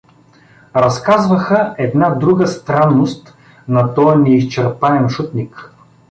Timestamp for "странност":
2.47-3.37